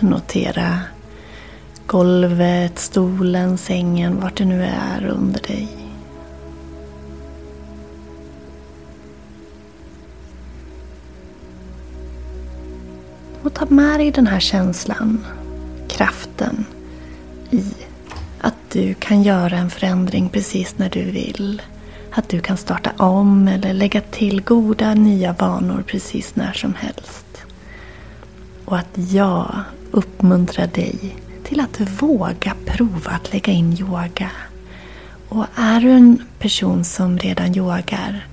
Notera 0.00 0.82
golvet, 1.86 2.78
stolen, 2.78 3.58
sängen, 3.58 4.20
vart 4.20 4.36
det 4.36 4.44
nu 4.44 4.64
är 4.64 5.06
under 5.06 5.40
dig. 5.40 5.68
Och 13.42 13.54
ta 13.54 13.66
med 13.68 14.00
dig 14.00 14.10
den 14.10 14.26
här 14.26 14.40
känslan, 14.40 15.26
kraften 15.88 16.64
i 17.50 17.64
att 18.40 18.70
du 18.72 18.94
kan 18.94 19.22
göra 19.22 19.56
en 19.56 19.70
förändring 19.70 20.28
precis 20.28 20.78
när 20.78 20.90
du 20.90 21.02
vill. 21.02 21.62
Att 22.12 22.28
du 22.28 22.40
kan 22.40 22.56
starta 22.56 22.90
om 22.96 23.48
eller 23.48 23.74
lägga 23.74 24.00
till 24.00 24.42
goda 24.42 24.94
nya 24.94 25.32
vanor 25.32 25.84
precis 25.86 26.36
när 26.36 26.52
som 26.52 26.74
helst. 26.74 27.26
Och 28.64 28.78
att 28.78 28.98
jag 29.12 29.54
uppmuntrar 29.90 30.66
dig 30.66 31.16
till 31.48 31.60
att 31.60 32.02
våga 32.02 32.54
prova 32.66 33.10
att 33.10 33.32
lägga 33.32 33.52
in 33.52 33.76
yoga. 33.80 34.30
Och 35.28 35.46
är 35.56 35.80
du 35.80 35.90
en 35.90 36.22
person 36.38 36.84
som 36.84 37.18
redan 37.18 37.56
yogar 37.56 38.26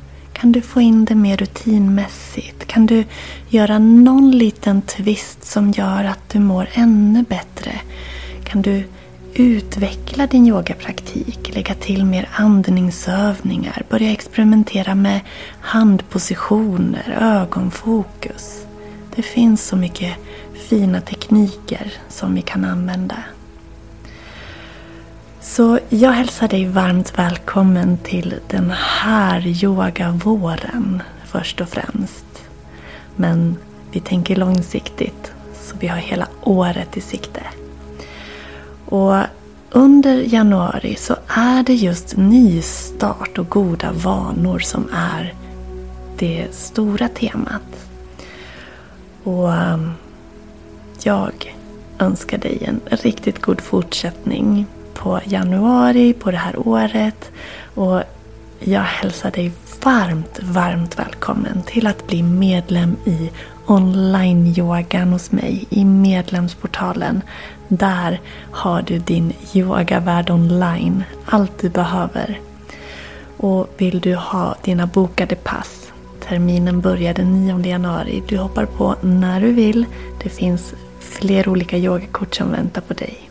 kan 0.44 0.52
du 0.52 0.62
få 0.62 0.82
in 0.82 1.06
det 1.06 1.16
mer 1.16 1.38
rutinmässigt? 1.38 2.68
Kan 2.68 2.86
du 2.86 3.06
göra 3.50 3.80
någon 3.80 4.32
liten 4.32 4.82
twist 4.82 5.46
som 5.46 5.72
gör 5.72 6.04
att 6.04 6.30
du 6.30 6.40
mår 6.40 6.70
ännu 6.74 7.24
bättre? 7.24 7.72
Kan 8.44 8.62
du 8.62 8.84
utveckla 9.34 10.28
din 10.28 10.48
yogapraktik, 10.48 11.56
lägga 11.56 11.74
till 11.74 12.06
mer 12.06 12.30
andningsövningar, 12.34 13.84
börja 13.90 14.12
experimentera 14.12 14.96
med 14.96 15.20
handpositioner, 15.62 17.18
ögonfokus. 17.22 18.66
Det 19.16 19.22
finns 19.22 19.68
så 19.68 19.76
mycket 19.76 20.18
fina 20.74 21.02
tekniker 21.02 21.94
som 22.10 22.36
vi 22.36 22.42
kan 22.42 22.66
använda. 22.66 23.18
Så 25.42 25.80
jag 25.90 26.12
hälsar 26.12 26.48
dig 26.48 26.68
varmt 26.68 27.20
välkommen 27.20 27.98
till 27.98 28.36
den 28.48 28.74
här 28.78 29.48
yogavåren 29.64 31.04
först 31.26 31.62
och 31.62 31.70
främst. 31.70 32.26
Men 33.16 33.58
vi 33.92 34.00
tänker 34.00 34.36
långsiktigt, 34.36 35.34
så 35.54 35.76
vi 35.80 35.88
har 35.88 35.98
hela 35.98 36.28
året 36.42 36.98
i 36.98 37.02
sikte. 37.02 37.42
Och 38.86 39.16
under 39.70 40.34
januari 40.34 40.96
så 40.96 41.16
är 41.28 41.64
det 41.64 41.74
just 41.76 42.18
nystart 42.18 43.38
och 43.38 43.50
goda 43.50 43.92
vanor 43.92 44.60
som 44.60 44.90
är 44.94 45.34
det 46.18 46.48
stora 46.52 47.08
temat. 47.08 47.88
Och 49.24 49.50
jag 51.06 51.56
önskar 52.00 52.38
dig 52.38 52.64
en 52.66 52.82
riktigt 52.86 53.42
god 53.42 53.62
fortsättning 53.62 54.66
på 54.94 55.20
januari 55.26 56.14
på 56.14 56.32
det 56.32 56.38
här 56.38 56.68
året. 56.68 57.32
Och 57.74 58.02
jag 58.60 58.82
hälsar 58.82 59.32
dig 59.32 59.52
varmt, 59.84 60.40
varmt 60.42 61.00
välkommen 61.00 61.62
till 61.66 61.88
att 61.88 62.08
bli 62.08 62.24
medlem 62.24 62.96
i 63.06 63.32
online-yogan 63.66 65.12
hos 65.12 65.32
mig 65.32 65.66
i 65.70 65.86
medlemsportalen. 65.86 67.22
Där 67.68 68.22
har 68.52 68.82
du 68.82 69.00
din 69.00 69.34
yogavärld 69.54 70.30
online. 70.30 71.04
Allt 71.26 71.60
du 71.62 71.70
behöver. 71.70 72.40
Och 73.38 73.70
vill 73.78 74.00
du 74.00 74.16
ha 74.16 74.56
dina 74.64 74.88
bokade 74.88 75.36
pass 75.36 75.84
Terminen 76.28 76.82
börjar 76.82 77.14
den 77.14 77.46
9 77.46 77.60
januari. 77.66 78.24
Du 78.28 78.38
hoppar 78.38 78.66
på 78.66 78.96
när 79.02 79.42
du 79.42 79.52
vill. 79.52 79.86
Det 80.24 80.30
finns 80.30 80.74
fler 81.14 81.50
olika 81.50 81.78
yogakort 81.78 82.36
som 82.36 82.52
väntar 82.52 82.82
på 82.82 82.94
dig. 82.94 83.30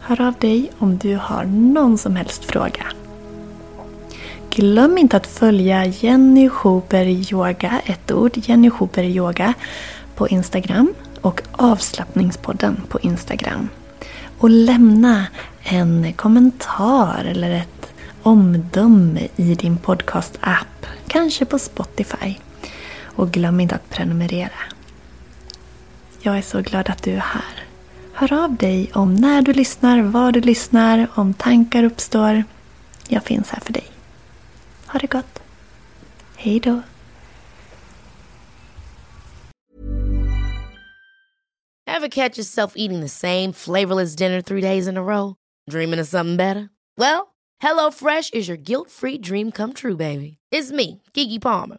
Hör 0.00 0.20
av 0.20 0.34
dig 0.34 0.70
om 0.78 0.98
du 0.98 1.16
har 1.16 1.44
någon 1.44 1.98
som 1.98 2.16
helst 2.16 2.44
fråga. 2.44 2.86
Glöm 4.50 4.98
inte 4.98 5.16
att 5.16 5.26
följa 5.26 5.84
Jenny 5.86 6.48
Schuber 6.48 7.06
Yoga, 7.06 7.80
ett 7.86 8.12
ord, 8.12 8.32
Jenny 8.34 8.70
Schuber 8.70 9.02
Yoga 9.02 9.54
på 10.16 10.28
Instagram 10.28 10.94
och 11.20 11.42
avslappningspodden 11.52 12.80
på 12.88 13.00
Instagram. 13.00 13.68
Och 14.38 14.50
lämna 14.50 15.26
en 15.62 16.12
kommentar 16.12 17.24
eller 17.24 17.50
ett 17.50 17.92
omdöme 18.22 19.28
i 19.36 19.54
din 19.54 19.76
podcast-app, 19.76 20.86
kanske 21.06 21.44
på 21.44 21.58
Spotify. 21.58 22.34
Och 23.02 23.30
glöm 23.30 23.60
inte 23.60 23.74
att 23.74 23.90
prenumerera. 23.90 24.60
Jag 26.24 26.38
är 26.38 26.42
så 26.42 26.60
glad 26.62 26.90
att 26.90 27.02
du 27.02 27.12
är 27.12 27.18
här. 27.18 27.64
Hör 28.12 28.32
av 28.44 28.56
dig 28.56 28.90
om 28.94 29.14
när 29.14 29.42
du 29.42 29.52
lyssnar, 29.52 30.02
var 30.02 30.32
du 30.32 30.40
lyssnar, 30.40 31.08
om 31.14 31.34
tankar 31.34 31.84
uppstår. 31.84 32.44
Jag 33.08 33.24
finns 33.24 33.50
här 33.50 33.60
för 33.60 33.72
dig. 33.72 33.86
Ha 34.86 34.98
det 34.98 35.06
gott. 35.06 35.42
Hej 36.36 36.60
då. 36.60 36.80
Have 41.86 42.08
catch 42.08 42.38
yourself 42.38 42.72
eating 42.76 43.00
the 43.00 43.08
same 43.08 43.52
flavorless 43.52 44.16
dinner 44.16 44.42
three 44.42 44.60
days 44.60 44.86
in 44.86 44.96
a 44.96 45.02
row? 45.02 45.34
Dreaming 45.70 46.00
of 46.00 46.06
something 46.06 46.36
better? 46.36 46.68
Well, 46.98 47.26
hello 47.62 47.90
fresh 47.90 48.30
is 48.32 48.48
your 48.48 48.58
guilt-free 48.58 49.18
dream 49.18 49.52
come 49.52 49.72
true, 49.72 49.96
baby. 49.96 50.38
It's 50.54 50.72
me, 50.72 51.00
Gigi 51.14 51.38
Palmer. 51.38 51.78